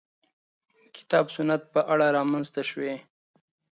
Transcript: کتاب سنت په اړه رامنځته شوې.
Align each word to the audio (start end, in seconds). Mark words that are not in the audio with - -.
کتاب 0.95 1.25
سنت 1.35 1.61
په 1.73 1.79
اړه 1.93 2.07
رامنځته 2.17 2.61
شوې. 2.69 2.93